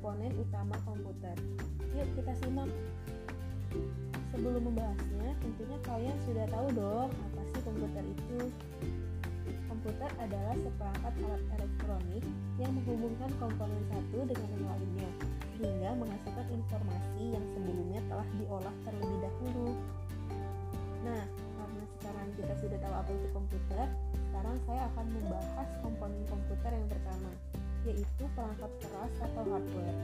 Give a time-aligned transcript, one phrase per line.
[0.00, 1.36] komponen utama komputer.
[1.92, 2.70] Yuk kita simak.
[4.30, 8.40] Sebelum membahasnya, tentunya kalian sudah tahu dong apa sih komputer itu.
[9.66, 12.24] Komputer adalah seperangkat alat elektronik
[12.56, 15.10] yang menghubungkan komponen satu dengan yang lainnya,
[15.58, 19.68] sehingga menghasilkan informasi yang sebelumnya telah diolah terlebih dahulu.
[21.04, 23.88] Nah, karena sekarang kita sudah tahu apa itu komputer,
[24.40, 27.28] sekarang saya akan membahas komponen komputer yang pertama,
[27.84, 30.00] yaitu perangkat keras atau hardware.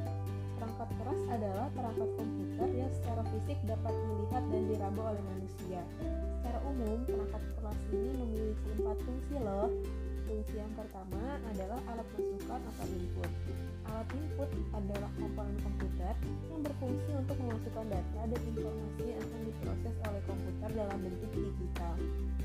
[0.60, 5.80] Perangkat keras adalah perangkat komputer yang secara fisik dapat dilihat dan diraba oleh manusia.
[6.36, 9.68] Secara umum, perangkat keras ini memiliki empat fungsi loh.
[10.26, 13.30] Yang pertama adalah alat masukan atau input.
[13.86, 16.14] Alat input adalah komponen komputer
[16.50, 21.94] yang berfungsi untuk memasukkan data dan informasi yang akan diproses oleh komputer dalam bentuk digital.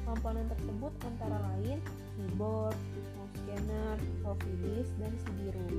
[0.05, 1.77] Komponen tersebut antara lain
[2.13, 2.77] keyboard,
[3.17, 5.73] mouse scanner, floppy disk, dan CD-ROM.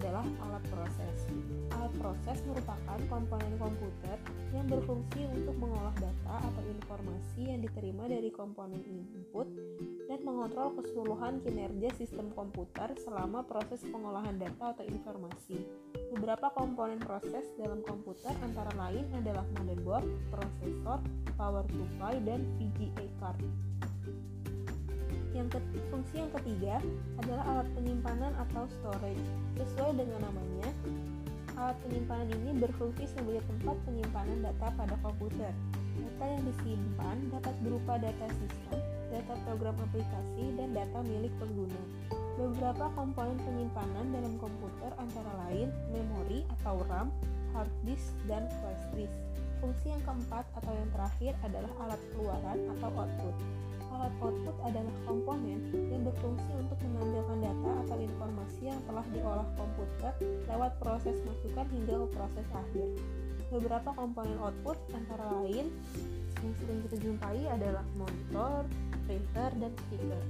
[0.00, 1.16] Adalah alat proses.
[1.76, 4.16] Alat proses merupakan komponen komputer
[4.56, 9.44] yang berfungsi untuk mengolah data atau informasi yang diterima dari komponen input
[10.08, 15.60] dan mengontrol keseluruhan kinerja sistem komputer selama proses pengolahan data atau informasi.
[16.16, 20.98] Beberapa komponen proses dalam komputer antara lain adalah motherboard, prosesor,
[21.36, 23.69] power supply, dan VGA card.
[25.40, 26.76] Yang ke fungsi yang ketiga
[27.16, 29.24] adalah alat penyimpanan atau storage.
[29.56, 30.68] Sesuai dengan namanya,
[31.56, 35.48] alat penyimpanan ini berfungsi sebagai tempat penyimpanan data pada komputer.
[35.96, 41.82] Data yang disimpan dapat berupa data sistem, data program aplikasi, dan data milik pengguna.
[42.36, 47.08] Beberapa komponen penyimpanan dalam komputer antara lain memori atau RAM,
[47.56, 49.16] hard disk, dan flash disk.
[49.64, 53.36] Fungsi yang keempat atau yang terakhir adalah alat keluaran atau output
[53.90, 60.12] alat output adalah komponen yang berfungsi untuk menampilkan data atau informasi yang telah diolah komputer
[60.46, 62.88] lewat proses masukan hingga proses akhir.
[63.50, 65.74] Beberapa komponen output antara lain
[66.40, 68.62] yang sering kita jumpai adalah monitor,
[69.04, 70.22] printer, dan speaker.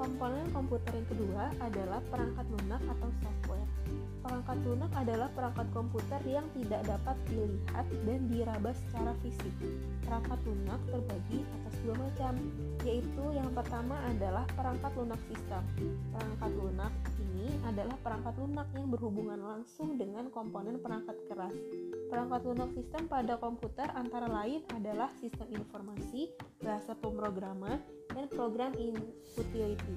[0.00, 3.68] Komponen komputer yang kedua adalah perangkat lunak atau software.
[4.24, 9.52] Perangkat lunak adalah perangkat komputer yang tidak dapat dilihat dan diraba secara fisik.
[10.00, 12.32] Perangkat lunak terbagi atas dua macam,
[12.80, 15.62] yaitu yang pertama adalah perangkat lunak sistem.
[16.16, 21.56] Perangkat lunak ini adalah perangkat lunak yang berhubungan langsung dengan komponen perangkat keras.
[22.08, 26.32] Perangkat lunak sistem pada komputer antara lain adalah sistem informasi,
[26.64, 27.80] bahasa pemrograman,
[28.12, 28.98] dan program in
[29.38, 29.89] utility.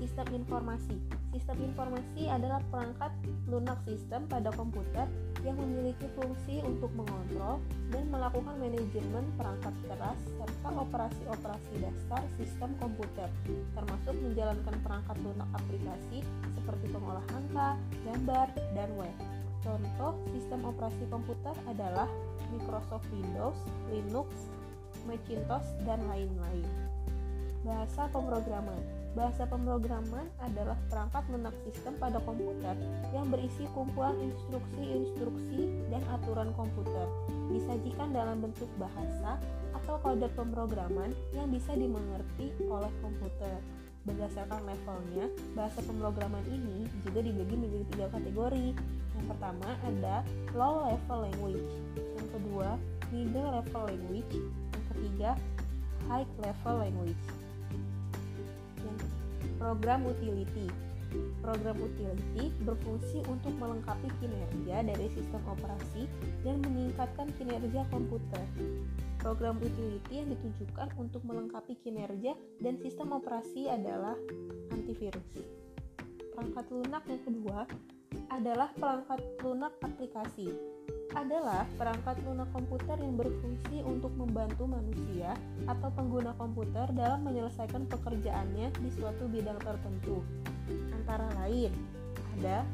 [0.00, 0.96] Sistem informasi
[1.36, 3.12] Sistem informasi adalah perangkat
[3.44, 5.04] lunak sistem pada komputer
[5.44, 7.60] yang memiliki fungsi untuk mengontrol
[7.92, 13.28] dan melakukan manajemen perangkat keras serta operasi-operasi dasar sistem komputer,
[13.76, 16.24] termasuk menjalankan perangkat lunak aplikasi
[16.56, 17.68] seperti pengolah angka,
[18.08, 19.16] gambar, dan web.
[19.60, 22.08] Contoh sistem operasi komputer adalah
[22.48, 23.60] Microsoft Windows,
[23.92, 24.32] Linux,
[25.04, 26.95] Macintosh, dan lain-lain.
[27.66, 28.78] Bahasa pemrograman
[29.16, 32.76] Bahasa pemrograman adalah perangkat lunak sistem pada komputer
[33.16, 37.08] yang berisi kumpulan instruksi-instruksi dan aturan komputer,
[37.48, 39.40] disajikan dalam bentuk bahasa
[39.72, 43.56] atau kode pemrograman yang bisa dimengerti oleh komputer.
[44.04, 48.76] Berdasarkan levelnya, bahasa pemrograman ini juga dibagi menjadi tiga kategori.
[49.16, 50.16] Yang pertama ada
[50.52, 52.68] low level language, yang kedua
[53.08, 55.30] middle level language, yang ketiga
[56.04, 57.45] high level language.
[59.56, 60.68] Program utility.
[61.40, 66.04] Program utility berfungsi untuk melengkapi kinerja dari sistem operasi
[66.44, 68.44] dan meningkatkan kinerja komputer.
[69.22, 74.14] Program utility yang ditujukan untuk melengkapi kinerja dan sistem operasi adalah
[74.70, 75.42] antivirus.
[76.36, 77.58] Perangkat lunak yang kedua
[78.30, 80.52] adalah perangkat lunak aplikasi
[81.16, 85.32] adalah perangkat lunak komputer yang berfungsi untuk membantu manusia
[85.64, 90.20] atau pengguna komputer dalam menyelesaikan pekerjaannya di suatu bidang tertentu.
[90.92, 91.72] Antara lain,
[92.36, 92.68] ada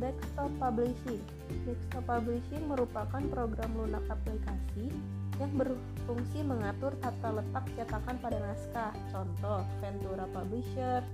[0.00, 1.20] desktop publishing.
[1.68, 4.88] Desktop publishing merupakan program lunak aplikasi
[5.36, 11.04] yang berfungsi mengatur tata letak cetakan pada naskah, contoh Ventura Publisher,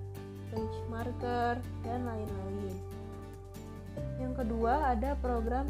[0.55, 2.75] Benchmarker, dan lain-lain.
[4.19, 5.67] Yang kedua ada program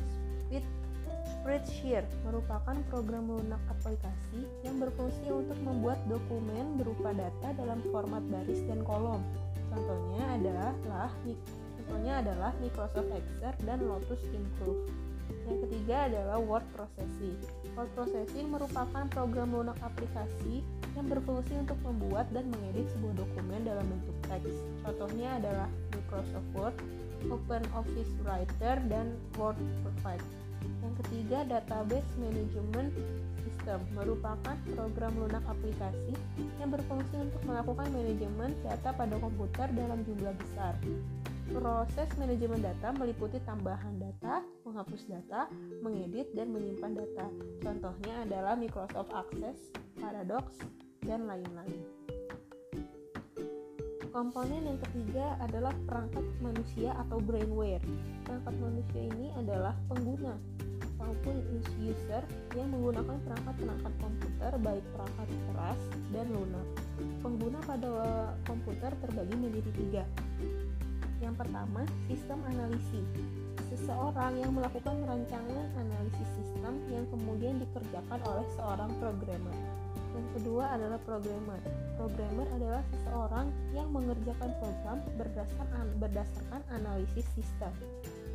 [1.49, 8.61] Spreadsheet merupakan program lunak aplikasi yang berfungsi untuk membuat dokumen berupa data dalam format baris
[8.69, 9.25] dan kolom.
[9.73, 14.93] Contohnya adalah contohnya adalah Microsoft Excel dan Lotus Improve.
[15.49, 17.41] Yang ketiga adalah word processing.
[17.73, 20.61] Word processing merupakan program lunak aplikasi
[21.01, 24.53] yang berfungsi untuk membuat dan mengedit sebuah dokumen dalam bentuk teks.
[24.85, 26.77] Contohnya adalah Microsoft Word,
[27.33, 30.48] OpenOffice Writer, dan Word Perfect.
[30.83, 32.91] Yang ketiga, database management
[33.45, 36.17] system merupakan program lunak aplikasi
[36.57, 40.73] yang berfungsi untuk melakukan manajemen data pada komputer dalam jumlah besar.
[41.49, 45.49] Proses manajemen data meliputi tambahan data, menghapus data,
[45.81, 47.27] mengedit, dan menyimpan data.
[47.65, 49.57] Contohnya adalah Microsoft Access,
[49.97, 50.61] Paradox,
[51.09, 51.98] dan lain-lain.
[54.19, 57.79] Komponen yang ketiga adalah perangkat manusia atau brainware.
[58.27, 60.35] Perangkat manusia ini adalah pengguna
[60.99, 61.39] maupun
[61.79, 62.27] user
[62.59, 65.81] yang menggunakan perangkat perangkat komputer baik perangkat keras
[66.11, 66.67] dan lunak.
[67.23, 67.91] Pengguna pada
[68.43, 70.05] komputer terbagi menjadi tiga.
[71.23, 73.07] Yang pertama, sistem analisis.
[73.71, 79.78] Seseorang yang melakukan rancangan analisis sistem yang kemudian dikerjakan oleh seorang programmer.
[80.19, 81.61] Yang kedua adalah programmer.
[81.95, 87.71] Programmer adalah seseorang yang mengerjakan program berdasarkan berdasarkan analisis sistem.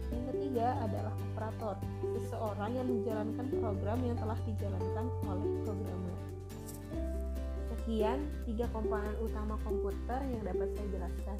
[0.07, 1.75] Yang ketiga adalah operator,
[2.23, 6.17] seseorang yang menjalankan program yang telah dijalankan oleh programmer.
[7.67, 11.37] Sekian tiga komponen utama komputer yang dapat saya jelaskan.